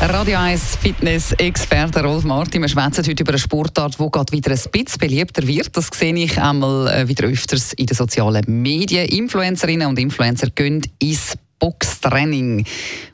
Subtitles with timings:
[0.00, 2.62] Radio 1 Fitness-Experte Rolf Martin.
[2.62, 5.76] Wir schwätzen heute über eine Sportart, die gerade wieder ein bisschen beliebter wird.
[5.76, 9.08] Das sehe ich einmal äh, wieder öfters in den sozialen Medien.
[9.08, 12.66] Influencerinnen und Influencer gehen ins Boxtraining.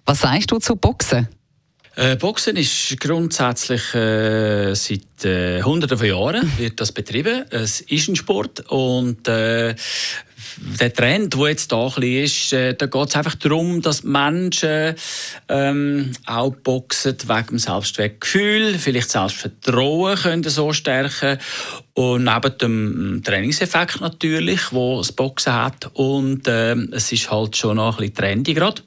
[0.04, 1.28] Was sagst du zu Boxen?
[1.96, 7.45] Äh, Boxen ist grundsätzlich äh, seit äh, Hunderten von Jahren wird das betrieben.
[7.51, 9.74] Es ist ein Sport und äh,
[10.79, 14.95] der Trend, der jetzt da ist, äh, da geht es einfach darum, dass Menschen
[15.48, 21.38] ähm, auch boxen wegen dem Selbstwertgefühl, vielleicht Selbstvertrauen können so stärken
[21.95, 27.77] und neben dem Trainingseffekt natürlich, wo das Boxen hat und äh, es ist halt schon
[27.77, 28.82] noch ein bisschen trendy gerade.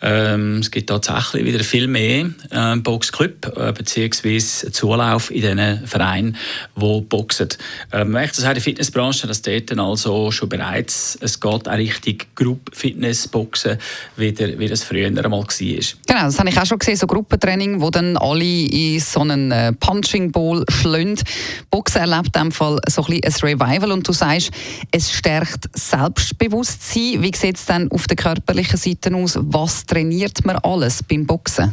[0.00, 6.36] Ähm, es gibt tatsächlich wieder viel mehr äh, Boxclub äh, beziehungsweise Zulauf in diesen Vereinen,
[6.74, 7.48] die boxen.
[7.92, 12.34] Ähm, ich das in der Fitnessbranche, dass dort also schon bereits es geht auch richtig
[12.34, 13.78] Group Fitness Boxen
[14.16, 15.46] wieder, wie das früher einmal war.
[15.46, 19.52] Genau, das habe ich auch schon gesehen, so Gruppentraining, wo dann alle in so einen
[19.52, 21.22] äh, Punching Ball schlönd.
[21.70, 24.50] Boxen erlebt in dem Fall so ein, bisschen ein Revival und du sagst,
[24.90, 27.22] es stärkt Selbstbewusstsein.
[27.22, 29.38] Wie sieht es dann auf der körperlichen Seite aus?
[29.44, 31.72] Was trainiert man alles beim Boxen?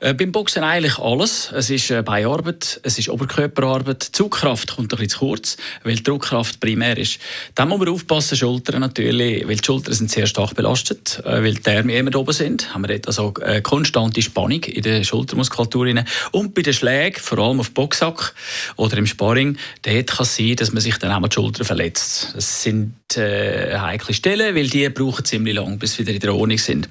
[0.00, 1.52] Äh, beim Boxen eigentlich alles.
[1.52, 4.02] Es ist äh, Beinarbeit, es ist Oberkörperarbeit.
[4.02, 7.18] Zugkraft kommt ein bisschen zu kurz, weil die Druckkraft primär ist.
[7.54, 11.54] Dann muss man aufpassen, Schultern natürlich, weil die Schultern sind sehr stark belastet, äh, weil
[11.54, 12.72] die Arme immer oben sind.
[12.72, 15.80] Haben wir also äh, konstante Spannung in der Schultermuskulatur.
[16.32, 18.34] Und bei den Schlägen, vor allem auf Boxsack
[18.76, 21.66] oder im Sparring, dort kann es sein, dass man sich dann auch mal die Schulter
[21.66, 22.32] verletzt.
[22.34, 26.34] Das sind äh, heikle Stellen, weil die brauchen ziemlich lang, bis sie wieder in der
[26.34, 26.88] Ordnung sind.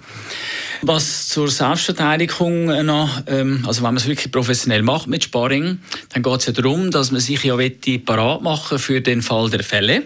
[0.82, 5.80] Was zur Selbstverteidigung noch, ähm, also wenn man es wirklich professionell macht mit Sparring,
[6.14, 7.58] dann geht es ja darum, dass man sich ja
[8.06, 10.04] parat machen für den Fall der Fälle.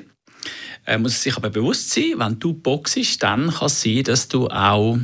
[0.85, 4.27] Man äh, muss sich aber bewusst sein, wenn du boxst, dann kann es sein, dass
[4.27, 4.97] du auch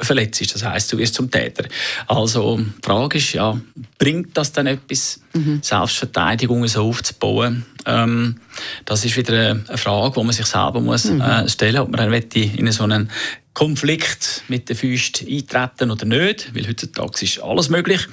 [0.00, 0.54] verletzt ist.
[0.54, 1.64] Das heißt, du wirst zum Täter.
[2.06, 3.58] Also die Frage ist ja,
[3.98, 5.60] bringt das dann etwas, mhm.
[5.62, 7.64] Selbstverteidigung so aufzubauen?
[7.86, 8.36] Ähm,
[8.84, 11.20] das ist wieder eine Frage, die man sich selber muss, mhm.
[11.20, 13.10] äh, stellen muss, ob man dann in so einen
[13.54, 18.06] Konflikt mit den Füßen eintreten oder nicht, weil heutzutage ist alles möglich.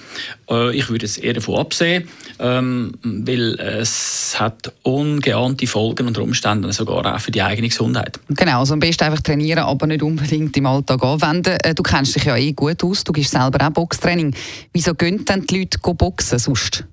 [0.50, 2.08] Äh, ich würde es eher davon absehen,
[2.40, 8.20] ähm, weil es hat ungeahnte Folgen unter Umständen sogar auch für die eigene Gesundheit.
[8.30, 11.58] Genau, also am besten einfach trainieren, aber nicht unbedingt im Alltag anwenden.
[11.64, 14.36] Äh, du kennst dich ja eh gut aus, du gibst selber auch Boxtraining.
[14.74, 16.86] Wieso gehen denn die Leute boxen sonst?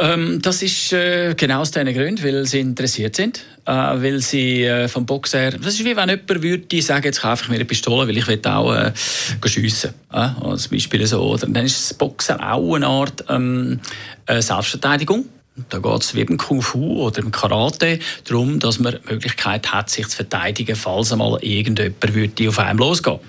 [0.00, 4.64] Ähm, das ist äh, genau aus diesen Gründen, weil sie interessiert sind, äh, weil sie
[4.64, 7.66] äh, vom Boxen das ist wie wenn jemand würde sagen, jetzt kaufe ich mir eine
[7.66, 8.92] Pistole, weil ich will auch äh,
[9.44, 9.92] schiessen.
[10.10, 11.20] Äh, zum Beispiel so.
[11.20, 13.78] Oder dann ist das Boxen auch eine Art ähm,
[14.24, 15.26] äh, Selbstverteidigung.
[15.68, 19.70] Da geht es wie beim Kung Fu oder im Karate darum, dass man die Möglichkeit
[19.70, 23.20] hat, sich zu verteidigen, falls einmal irgendjemand würde auf einem losgehen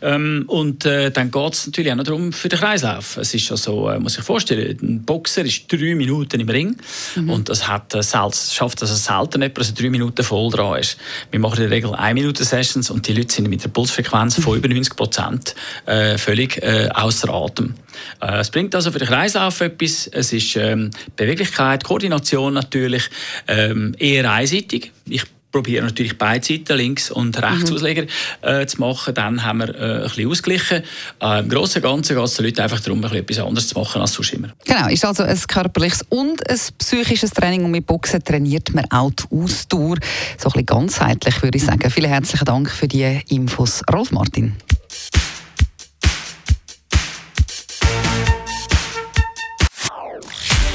[0.00, 3.16] ähm, Und äh, dann geht es natürlich auch noch darum für den Kreislauf.
[3.16, 6.76] Es ist also, äh, muss ich vorstellen, ein Boxer ist drei Minuten im Ring
[7.16, 7.30] mhm.
[7.30, 10.78] und das hat, äh, selten, schafft also selten jemand, dass er drei Minuten voll dran
[10.78, 10.98] ist.
[11.30, 14.40] Wir machen in der Regel 1 Minute Sessions und die Leute sind mit der Pulsfrequenz
[14.40, 15.54] von über 90 Prozent
[15.86, 17.74] äh, völlig äh, außer Atem.
[18.20, 20.06] Äh, es bringt also für den Kreislauf etwas.
[20.06, 23.04] Es ist ähm, Beweglichkeit, Koordination natürlich,
[23.48, 24.92] ähm, eher einseitig.
[25.08, 27.76] Ich probiere natürlich beide Seiten, links und rechts mhm.
[27.76, 28.06] Ausleger,
[28.42, 29.14] äh, zu machen.
[29.14, 30.82] Dann haben wir äh, ein bisschen ausgeglichen.
[31.20, 33.68] Äh, Im Großen und Ganzen geht es den Leuten einfach darum, ein bisschen etwas anderes
[33.68, 34.48] zu machen als sonst immer.
[34.64, 39.10] Genau, ist also ein körperliches und ein psychisches Training und mit Boxen trainiert man auch
[39.10, 39.96] die Ausdauer.
[40.36, 41.90] So ein bisschen ganzheitlich, würde ich sagen.
[41.90, 44.54] Vielen herzlichen Dank für die Infos, Rolf Martin.